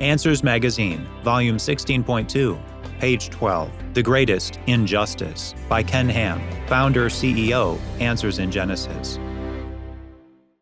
Answers 0.00 0.42
Magazine, 0.42 1.08
Volume 1.22 1.56
16.2, 1.56 2.60
page 2.98 3.30
12 3.30 3.94
The 3.94 4.02
Greatest 4.02 4.60
Injustice 4.66 5.54
by 5.70 5.82
Ken 5.82 6.06
Ham, 6.10 6.42
founder, 6.66 7.08
CEO, 7.08 7.78
Answers 7.98 8.38
in 8.38 8.50
Genesis. 8.50 9.18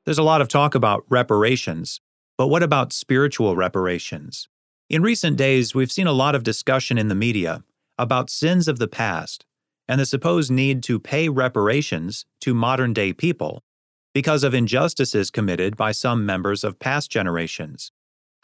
There's 0.05 0.19
a 0.19 0.23
lot 0.23 0.41
of 0.41 0.47
talk 0.47 0.77
about 0.77 1.03
reparations, 1.09 2.01
but 2.39 2.47
what 2.47 2.62
about 2.62 2.93
spiritual 2.93 3.57
reparations? 3.57 4.48
In 4.89 5.02
recent 5.02 5.37
days, 5.37 5.75
we've 5.75 5.91
seen 5.91 6.07
a 6.07 6.12
lot 6.12 6.37
of 6.37 6.45
discussion 6.45 6.96
in 6.96 7.09
the 7.09 7.16
media 7.16 7.64
about 7.98 8.30
sins 8.30 8.69
of 8.69 8.79
the 8.79 8.87
past 8.87 9.45
and 9.89 10.01
the 10.01 10.07
supposed 10.07 10.53
need 10.53 10.80
to 10.85 11.01
pay 11.01 11.29
reparations 11.29 12.25
to 12.41 12.55
modern 12.55 12.93
day 12.93 13.12
people 13.12 13.64
because 14.12 14.45
of 14.45 14.55
injustices 14.55 15.32
committed 15.32 15.77
by 15.77 15.91
some 15.91 16.25
members 16.25 16.62
of 16.62 16.79
past 16.79 17.11
generations. 17.11 17.91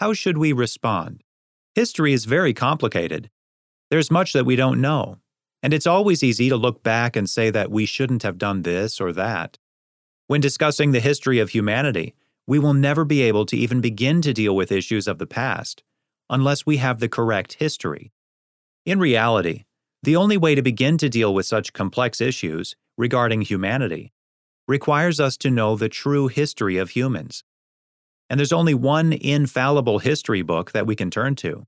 How 0.01 0.15
should 0.15 0.39
we 0.39 0.55
respond? 0.55 1.23
History 1.75 2.15
is 2.15 2.25
very 2.25 2.55
complicated. 2.55 3.29
There's 3.91 4.11
much 4.11 4.33
that 4.33 4.47
we 4.47 4.57
don't 4.57 4.81
know, 4.81 5.19
and 5.63 5.75
it's 5.75 5.87
always 5.87 6.23
easy 6.23 6.49
to 6.49 6.57
look 6.57 6.83
back 6.83 7.17
and 7.17 7.29
say 7.29 7.51
that 7.51 7.71
we 7.71 7.85
shouldn't 7.85 8.23
have 8.23 8.39
done 8.39 8.63
this 8.63 8.99
or 8.99 9.13
that. 9.13 9.59
When 10.27 10.41
discussing 10.41 10.93
the 10.93 11.01
history 11.01 11.39
of 11.39 11.51
humanity, 11.51 12.15
we 12.47 12.59
will 12.59 12.73
never 12.73 13.05
be 13.05 13.21
able 13.21 13.45
to 13.45 13.59
even 13.59 13.83
begin 13.83 14.23
to 14.23 14.33
deal 14.33 14.57
with 14.57 14.73
issues 14.73 15.07
of 15.07 15.19
the 15.19 15.27
past 15.27 15.83
unless 16.31 16.65
we 16.65 16.79
have 16.79 17.01
the 17.01 17.09
correct 17.09 17.59
history. 17.59 18.11
In 18.87 19.01
reality, 19.01 19.65
the 20.03 20.17
only 20.17 20.39
way 20.39 20.55
to 20.55 20.63
begin 20.63 20.97
to 20.97 21.11
deal 21.11 21.35
with 21.35 21.45
such 21.45 21.75
complex 21.75 22.23
issues 22.23 22.75
regarding 22.97 23.43
humanity 23.43 24.15
requires 24.67 25.21
us 25.21 25.37
to 25.37 25.51
know 25.51 25.77
the 25.77 25.91
true 25.91 26.29
history 26.29 26.79
of 26.79 26.91
humans. 26.91 27.45
And 28.31 28.39
there's 28.39 28.53
only 28.53 28.75
one 28.75 29.13
infallible 29.13 29.99
history 29.99 30.43
book 30.43 30.71
that 30.71 30.87
we 30.87 30.95
can 30.95 31.11
turn 31.11 31.35
to 31.37 31.67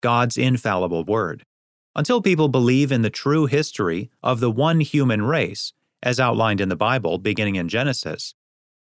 God's 0.00 0.38
infallible 0.38 1.04
Word. 1.04 1.42
Until 1.96 2.22
people 2.22 2.48
believe 2.48 2.92
in 2.92 3.02
the 3.02 3.10
true 3.10 3.46
history 3.46 4.10
of 4.22 4.40
the 4.40 4.50
one 4.50 4.80
human 4.80 5.22
race, 5.22 5.72
as 6.02 6.20
outlined 6.20 6.60
in 6.60 6.68
the 6.68 6.76
Bible 6.76 7.18
beginning 7.18 7.56
in 7.56 7.68
Genesis, 7.68 8.34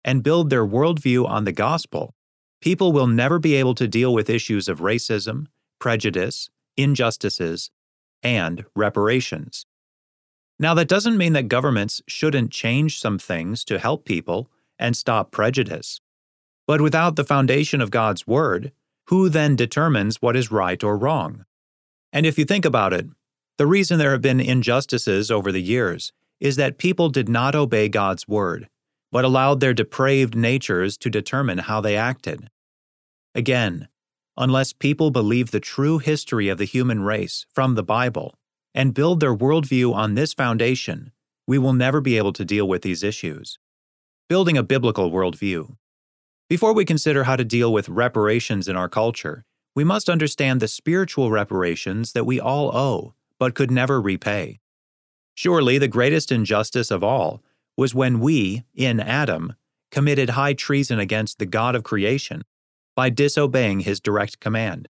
and 0.04 0.22
build 0.22 0.50
their 0.50 0.66
worldview 0.66 1.26
on 1.26 1.44
the 1.44 1.52
gospel, 1.52 2.14
people 2.60 2.92
will 2.92 3.06
never 3.06 3.38
be 3.38 3.54
able 3.54 3.74
to 3.76 3.88
deal 3.88 4.12
with 4.12 4.28
issues 4.28 4.68
of 4.68 4.80
racism, 4.80 5.46
prejudice, 5.78 6.50
injustices, 6.76 7.70
and 8.22 8.64
reparations. 8.76 9.66
Now, 10.58 10.74
that 10.74 10.88
doesn't 10.88 11.16
mean 11.16 11.32
that 11.32 11.48
governments 11.48 12.02
shouldn't 12.06 12.52
change 12.52 13.00
some 13.00 13.18
things 13.18 13.64
to 13.64 13.78
help 13.78 14.04
people 14.04 14.50
and 14.78 14.96
stop 14.96 15.30
prejudice. 15.30 16.00
But 16.66 16.80
without 16.80 17.16
the 17.16 17.24
foundation 17.24 17.80
of 17.80 17.90
God's 17.90 18.26
Word, 18.26 18.72
who 19.06 19.28
then 19.28 19.56
determines 19.56 20.22
what 20.22 20.36
is 20.36 20.50
right 20.50 20.82
or 20.82 20.96
wrong? 20.96 21.44
And 22.12 22.26
if 22.26 22.38
you 22.38 22.44
think 22.44 22.64
about 22.64 22.92
it, 22.92 23.06
the 23.58 23.66
reason 23.66 23.98
there 23.98 24.12
have 24.12 24.22
been 24.22 24.40
injustices 24.40 25.30
over 25.30 25.52
the 25.52 25.62
years 25.62 26.12
is 26.40 26.56
that 26.56 26.78
people 26.78 27.08
did 27.08 27.28
not 27.28 27.54
obey 27.54 27.88
God's 27.88 28.26
word, 28.26 28.68
but 29.12 29.24
allowed 29.24 29.60
their 29.60 29.74
depraved 29.74 30.34
natures 30.34 30.96
to 30.98 31.10
determine 31.10 31.58
how 31.58 31.80
they 31.80 31.96
acted. 31.96 32.50
Again, 33.34 33.88
unless 34.36 34.72
people 34.72 35.10
believe 35.10 35.50
the 35.50 35.60
true 35.60 35.98
history 35.98 36.48
of 36.48 36.58
the 36.58 36.64
human 36.64 37.02
race 37.02 37.46
from 37.54 37.74
the 37.74 37.82
Bible 37.82 38.34
and 38.74 38.94
build 38.94 39.20
their 39.20 39.36
worldview 39.36 39.94
on 39.94 40.14
this 40.14 40.32
foundation, 40.32 41.12
we 41.46 41.58
will 41.58 41.72
never 41.74 42.00
be 42.00 42.16
able 42.16 42.32
to 42.32 42.44
deal 42.44 42.66
with 42.66 42.82
these 42.82 43.02
issues. 43.02 43.58
Building 44.28 44.56
a 44.56 44.62
biblical 44.62 45.10
worldview. 45.10 45.76
Before 46.52 46.74
we 46.74 46.84
consider 46.84 47.24
how 47.24 47.36
to 47.36 47.46
deal 47.46 47.72
with 47.72 47.88
reparations 47.88 48.68
in 48.68 48.76
our 48.76 48.90
culture, 48.90 49.46
we 49.74 49.84
must 49.84 50.10
understand 50.10 50.60
the 50.60 50.68
spiritual 50.68 51.30
reparations 51.30 52.12
that 52.12 52.26
we 52.26 52.38
all 52.38 52.76
owe 52.76 53.14
but 53.38 53.54
could 53.54 53.70
never 53.70 54.02
repay. 54.02 54.60
Surely 55.34 55.78
the 55.78 55.88
greatest 55.88 56.30
injustice 56.30 56.90
of 56.90 57.02
all 57.02 57.42
was 57.74 57.94
when 57.94 58.20
we, 58.20 58.64
in 58.74 59.00
Adam, 59.00 59.54
committed 59.90 60.28
high 60.28 60.52
treason 60.52 60.98
against 60.98 61.38
the 61.38 61.46
God 61.46 61.74
of 61.74 61.84
creation 61.84 62.42
by 62.94 63.08
disobeying 63.08 63.80
his 63.80 63.98
direct 63.98 64.38
command. 64.38 64.90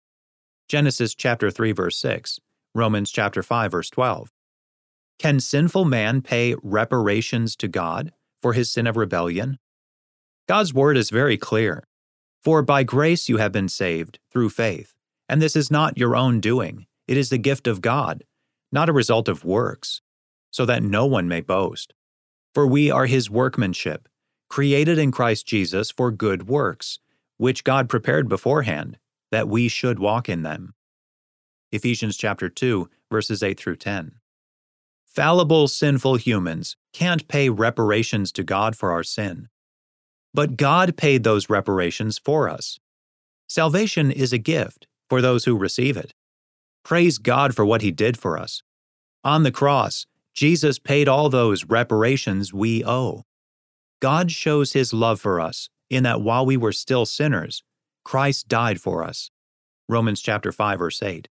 Genesis 0.67 1.13
chapter 1.13 1.51
3 1.51 1.73
verse 1.73 1.99
6, 1.99 2.39
Romans 2.73 3.11
chapter 3.11 3.43
5 3.43 3.71
verse 3.71 3.91
12. 3.91 4.31
Can 5.19 5.39
sinful 5.39 5.85
man 5.85 6.23
pay 6.23 6.55
reparations 6.63 7.55
to 7.57 7.67
God 7.67 8.13
for 8.41 8.53
his 8.53 8.71
sin 8.71 8.87
of 8.87 8.97
rebellion? 8.97 9.59
God's 10.47 10.73
word 10.73 10.97
is 10.97 11.09
very 11.09 11.37
clear. 11.37 11.87
For 12.43 12.61
by 12.61 12.83
grace 12.83 13.29
you 13.29 13.37
have 13.37 13.51
been 13.51 13.69
saved 13.69 14.19
through 14.31 14.49
faith, 14.49 14.95
and 15.29 15.41
this 15.41 15.55
is 15.55 15.69
not 15.69 15.97
your 15.97 16.15
own 16.15 16.39
doing, 16.39 16.87
it 17.07 17.17
is 17.17 17.29
the 17.29 17.37
gift 17.37 17.67
of 17.67 17.81
God, 17.81 18.23
not 18.71 18.89
a 18.89 18.93
result 18.93 19.27
of 19.27 19.45
works, 19.45 20.01
so 20.49 20.65
that 20.65 20.83
no 20.83 21.05
one 21.05 21.27
may 21.27 21.41
boast. 21.41 21.93
For 22.53 22.65
we 22.65 22.89
are 22.89 23.05
his 23.05 23.29
workmanship, 23.29 24.09
created 24.49 24.97
in 24.97 25.11
Christ 25.11 25.45
Jesus 25.45 25.91
for 25.91 26.11
good 26.11 26.47
works, 26.47 26.99
which 27.37 27.63
God 27.63 27.87
prepared 27.87 28.27
beforehand, 28.27 28.97
that 29.31 29.47
we 29.47 29.67
should 29.67 29.99
walk 29.99 30.27
in 30.27 30.43
them. 30.43 30.73
Ephesians 31.71 32.17
chapter 32.17 32.49
2, 32.49 32.89
verses 33.09 33.41
8 33.41 33.59
through 33.59 33.77
10. 33.77 34.13
Fallible, 35.05 35.67
sinful 35.67 36.15
humans 36.15 36.75
can't 36.93 37.27
pay 37.27 37.49
reparations 37.49 38.31
to 38.31 38.43
God 38.43 38.75
for 38.75 38.91
our 38.91 39.03
sin. 39.03 39.47
But 40.33 40.57
God 40.57 40.97
paid 40.97 41.23
those 41.23 41.49
reparations 41.49 42.17
for 42.17 42.49
us. 42.49 42.79
Salvation 43.47 44.11
is 44.11 44.31
a 44.31 44.37
gift 44.37 44.87
for 45.09 45.21
those 45.21 45.45
who 45.45 45.57
receive 45.57 45.97
it. 45.97 46.13
Praise 46.83 47.17
God 47.17 47.55
for 47.55 47.65
what 47.65 47.81
He 47.81 47.91
did 47.91 48.17
for 48.17 48.37
us. 48.37 48.63
On 49.23 49.43
the 49.43 49.51
cross, 49.51 50.05
Jesus 50.33 50.79
paid 50.79 51.07
all 51.07 51.29
those 51.29 51.65
reparations 51.65 52.53
we 52.53 52.83
owe. 52.83 53.23
God 54.01 54.31
shows 54.31 54.73
his 54.73 54.93
love 54.93 55.21
for 55.21 55.39
us 55.39 55.69
in 55.89 56.03
that 56.03 56.21
while 56.21 56.45
we 56.45 56.57
were 56.57 56.71
still 56.71 57.05
sinners, 57.05 57.63
Christ 58.03 58.47
died 58.47 58.81
for 58.81 59.03
us. 59.03 59.29
Romans 59.87 60.21
chapter 60.21 60.51
5 60.51 60.79
verse 60.79 61.03
8. 61.03 61.27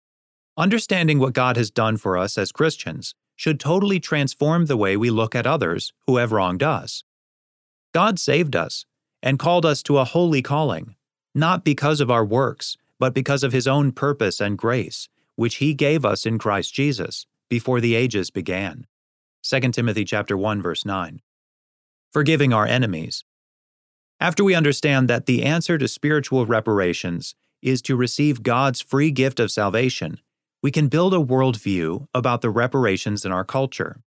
Understanding 0.58 1.20
what 1.20 1.34
God 1.34 1.58
has 1.58 1.70
done 1.70 1.98
for 1.98 2.18
us 2.18 2.38
as 2.38 2.52
Christians 2.52 3.14
should 3.36 3.60
totally 3.60 4.00
transform 4.00 4.66
the 4.66 4.78
way 4.78 4.96
we 4.98 5.10
look 5.10 5.36
at 5.36 5.46
others 5.46 5.94
who 6.08 6.18
have 6.18 6.32
wronged 6.32 6.64
us. 6.64 7.04
God 7.96 8.20
saved 8.20 8.58
us 8.58 8.86
and 9.24 9.40
called 9.40 9.66
us 9.66 9.82
to 9.84 10.00
a 10.00 10.04
holy 10.04 10.42
calling, 10.42 10.96
not 11.34 11.64
because 11.64 12.02
of 12.02 12.12
our 12.12 12.26
works, 12.26 12.76
but 13.00 13.14
because 13.14 13.42
of 13.42 13.54
his 13.54 13.70
own 13.70 13.94
purpose 13.94 14.42
and 14.42 14.58
grace, 14.58 15.08
which 15.38 15.56
he 15.64 15.74
gave 15.74 16.04
us 16.04 16.26
in 16.26 16.38
Christ 16.38 16.74
Jesus 16.74 17.26
before 17.48 17.80
the 17.80 17.96
ages 17.96 18.32
began. 18.32 18.86
2 19.44 19.62
Timothy 19.72 20.04
chapter 20.04 20.36
1 20.36 20.62
verse 20.62 20.84
9. 20.84 21.22
Forgiving 22.12 22.52
our 22.52 22.66
enemies. 22.66 23.24
After 24.20 24.44
we 24.44 24.56
understand 24.56 25.08
that 25.08 25.26
the 25.26 25.44
answer 25.44 25.78
to 25.78 25.88
spiritual 25.88 26.46
reparations 26.46 27.34
is 27.62 27.82
to 27.84 27.96
receive 27.96 28.44
God's 28.44 28.82
free 28.82 29.10
gift 29.10 29.40
of 29.40 29.54
salvation, 29.54 30.20
we 30.62 30.70
can 30.70 30.90
build 30.90 31.14
a 31.14 31.26
worldview 31.32 32.10
about 32.14 32.42
the 32.42 32.50
reparations 32.50 33.24
in 33.24 33.32
our 33.32 33.46
culture. 33.46 34.02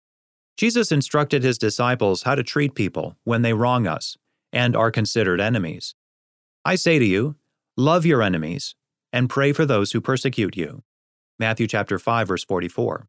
Jesus 0.57 0.93
instructed 0.93 1.43
his 1.43 1.59
disciples 1.59 2.23
how 2.23 2.35
to 2.35 2.43
treat 2.43 2.75
people 2.75 3.17
when 3.25 3.43
they 3.43 3.53
wrong 3.53 3.87
us 3.87 4.17
and 4.53 4.77
are 4.77 4.91
considered 4.91 5.41
enemies. 5.41 5.95
I 6.65 6.77
say 6.77 6.99
to 6.99 7.05
you, 7.05 7.37
love 7.77 8.07
your 8.07 8.23
enemies 8.23 8.75
and 9.13 9.31
pray 9.31 9.53
for 9.53 9.67
those 9.67 9.93
who 9.93 10.01
persecute 10.01 10.57
you. 10.57 10.83
Matthew 11.39 11.67
chapter 11.67 11.99
5 11.99 12.29
verse 12.29 12.45
44. 12.45 13.09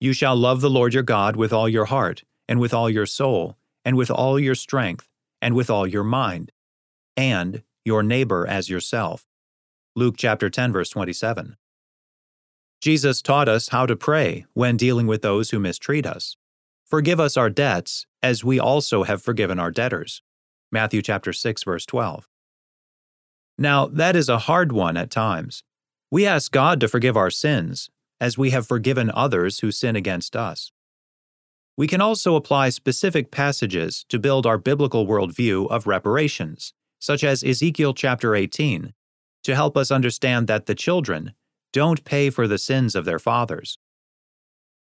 You 0.00 0.14
shall 0.14 0.34
love 0.34 0.62
the 0.62 0.70
Lord 0.70 0.94
your 0.94 1.02
God 1.02 1.36
with 1.36 1.52
all 1.52 1.68
your 1.68 1.84
heart, 1.84 2.24
and 2.48 2.58
with 2.58 2.72
all 2.72 2.88
your 2.88 3.04
soul, 3.04 3.58
and 3.84 3.96
with 3.96 4.10
all 4.10 4.40
your 4.40 4.54
strength, 4.54 5.08
and 5.42 5.54
with 5.54 5.68
all 5.68 5.86
your 5.86 6.04
mind, 6.04 6.52
and 7.18 7.62
your 7.84 8.02
neighbor 8.02 8.46
as 8.46 8.70
yourself. 8.70 9.26
Luke 9.94 10.14
chapter 10.16 10.48
10 10.48 10.72
verse 10.72 10.88
27. 10.88 11.56
Jesus 12.80 13.20
taught 13.20 13.48
us 13.48 13.68
how 13.68 13.84
to 13.84 13.94
pray 13.94 14.46
when 14.54 14.78
dealing 14.78 15.06
with 15.06 15.20
those 15.20 15.50
who 15.50 15.58
mistreat 15.58 16.06
us. 16.06 16.36
Forgive 16.86 17.20
us 17.20 17.36
our 17.36 17.50
debts 17.50 18.06
as 18.22 18.42
we 18.42 18.58
also 18.58 19.02
have 19.02 19.22
forgiven 19.22 19.58
our 19.60 19.70
debtors. 19.70 20.22
Matthew 20.72 21.02
chapter 21.02 21.32
6 21.32 21.62
verse 21.64 21.84
12. 21.84 22.26
Now, 23.58 23.86
that 23.86 24.16
is 24.16 24.30
a 24.30 24.38
hard 24.38 24.72
one 24.72 24.96
at 24.96 25.10
times. 25.10 25.62
We 26.10 26.26
ask 26.26 26.50
God 26.50 26.80
to 26.80 26.88
forgive 26.88 27.16
our 27.18 27.30
sins, 27.30 27.90
as 28.18 28.38
we 28.38 28.50
have 28.50 28.66
forgiven 28.66 29.10
others 29.14 29.60
who 29.60 29.70
sin 29.70 29.94
against 29.94 30.34
us. 30.34 30.72
We 31.76 31.86
can 31.86 32.00
also 32.00 32.34
apply 32.34 32.70
specific 32.70 33.30
passages 33.30 34.06
to 34.08 34.18
build 34.18 34.46
our 34.46 34.58
biblical 34.58 35.06
worldview 35.06 35.70
of 35.70 35.86
reparations, 35.86 36.72
such 36.98 37.22
as 37.22 37.44
Ezekiel 37.44 37.92
chapter 37.92 38.34
18, 38.34 38.94
to 39.44 39.54
help 39.54 39.76
us 39.76 39.90
understand 39.90 40.46
that 40.46 40.64
the 40.64 40.74
children 40.74 41.34
don't 41.72 42.04
pay 42.04 42.30
for 42.30 42.48
the 42.48 42.58
sins 42.58 42.94
of 42.94 43.04
their 43.04 43.18
fathers. 43.18 43.78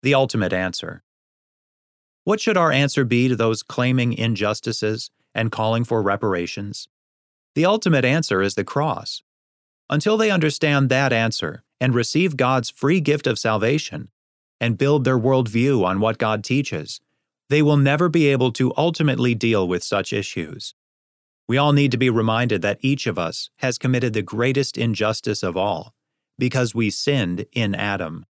The 0.02 0.14
ultimate 0.14 0.54
answer. 0.54 1.04
What 2.24 2.40
should 2.40 2.58
our 2.58 2.72
answer 2.72 3.04
be 3.04 3.28
to 3.28 3.36
those 3.36 3.64
claiming 3.64 4.14
injustices 4.14 5.12
and 5.36 5.52
calling 5.52 5.84
for 5.84 6.02
reparations? 6.02 6.88
The 7.56 7.66
ultimate 7.66 8.06
answer 8.06 8.42
is 8.42 8.56
the 8.56 8.64
cross. 8.64 9.22
Until 9.90 10.16
they 10.16 10.32
understand 10.32 10.90
that 10.90 11.12
answer 11.12 11.64
and 11.82 11.96
receive 11.96 12.38
God's 12.38 12.70
free 12.70 13.02
gift 13.02 13.28
of 13.28 13.40
salvation 13.40 14.10
and 14.62 14.78
build 14.78 15.04
their 15.04 15.20
worldview 15.20 15.84
on 15.84 16.00
what 16.00 16.18
God 16.18 16.44
teaches, 16.44 17.02
they 17.50 17.62
will 17.62 17.78
never 17.78 18.08
be 18.08 18.28
able 18.28 18.52
to 18.54 18.74
ultimately 18.78 19.34
deal 19.34 19.68
with 19.68 19.84
such 19.84 20.14
issues. 20.14 20.76
We 21.48 21.58
all 21.58 21.74
need 21.74 21.92
to 21.92 21.98
be 21.98 22.12
reminded 22.12 22.62
that 22.62 22.78
each 22.82 23.08
of 23.08 23.18
us 23.18 23.50
has 23.58 23.80
committed 23.80 24.14
the 24.14 24.22
greatest 24.22 24.78
injustice 24.78 25.42
of 25.42 25.58
all 25.58 25.96
because 26.40 26.74
we 26.74 26.90
sinned 26.90 27.46
in 27.52 27.76
Adam. 27.76 28.26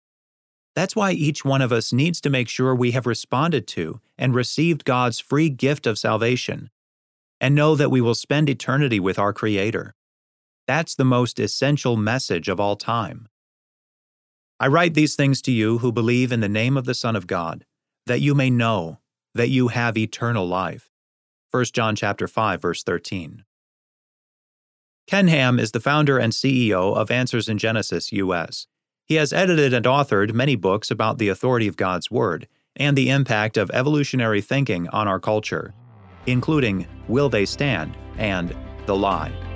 That's 0.76 0.96
why 0.96 1.12
each 1.12 1.44
one 1.44 1.62
of 1.62 1.72
us 1.72 1.92
needs 1.94 2.22
to 2.22 2.30
make 2.30 2.50
sure 2.50 2.74
we 2.74 2.92
have 2.92 3.06
responded 3.06 3.68
to 3.70 4.00
and 4.18 4.34
received 4.34 4.86
God's 4.86 5.20
free 5.20 5.50
gift 5.50 5.86
of 5.86 6.00
salvation 6.00 6.70
and 7.40 7.54
know 7.54 7.76
that 7.76 7.92
we 7.92 8.02
will 8.02 8.16
spend 8.16 8.50
eternity 8.50 9.00
with 9.00 9.20
our 9.20 9.34
Creator. 9.34 9.94
That's 10.68 10.96
the 10.96 11.06
most 11.06 11.40
essential 11.40 11.96
message 11.96 12.50
of 12.50 12.60
all 12.60 12.76
time. 12.76 13.28
I 14.60 14.68
write 14.68 14.96
these 14.96 15.16
things 15.16 15.42
to 15.44 15.52
you 15.52 15.80
who 15.80 15.92
believe 15.92 16.32
in 16.32 16.40
the 16.40 16.50
name 16.50 16.78
of 16.78 16.86
the 16.86 16.96
Son 16.96 17.16
of 17.16 17.28
God, 17.28 17.66
that 18.08 18.22
you 18.22 18.34
may 18.34 18.50
know 18.50 19.00
that 19.36 19.50
you 19.50 19.68
have 19.68 19.98
eternal 19.98 20.48
life. 20.48 20.90
1 21.52 21.66
John 21.74 21.96
chapter 21.96 22.28
5 22.28 22.62
verse 22.62 22.84
13. 22.84 23.44
Ken 25.08 25.30
Ham 25.30 25.58
is 25.58 25.72
the 25.72 25.80
founder 25.80 26.18
and 26.18 26.34
CEO 26.34 26.94
of 26.94 27.10
Answers 27.10 27.48
in 27.48 27.58
Genesis 27.58 28.12
US. 28.12 28.68
He 29.06 29.16
has 29.16 29.32
edited 29.32 29.74
and 29.74 29.86
authored 29.86 30.34
many 30.34 30.58
books 30.58 30.92
about 30.92 31.18
the 31.18 31.30
authority 31.30 31.66
of 31.66 31.78
God's 31.78 32.12
Word 32.12 32.46
and 32.76 32.98
the 32.98 33.10
impact 33.10 33.56
of 33.56 33.72
evolutionary 33.72 34.42
thinking 34.42 34.90
on 34.90 35.08
our 35.08 35.22
culture, 35.22 35.74
including 36.26 36.86
Will 37.08 37.30
They 37.30 37.46
Stand 37.46 37.96
and 38.18 38.54
The 38.86 38.98
Lie. 38.98 39.47